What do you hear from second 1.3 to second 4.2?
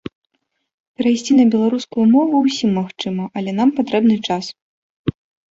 на беларускую мову ўсім магчыма, але нам патрэбны